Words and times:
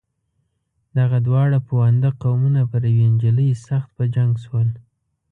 دغه 0.97 1.17
دواړه 1.27 1.57
پوونده 1.67 2.09
قومونه 2.21 2.61
پر 2.71 2.81
یوې 2.91 3.07
نجلۍ 3.13 3.49
سخت 3.67 3.89
په 3.97 4.03
جنګ 4.15 4.31
شول. 4.43 4.69